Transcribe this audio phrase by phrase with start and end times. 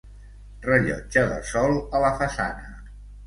[0.63, 2.73] Rellotge de sol a la façana.